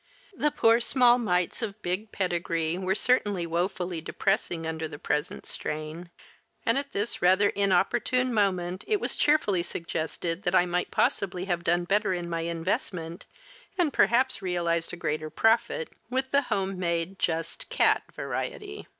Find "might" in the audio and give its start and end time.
10.65-10.89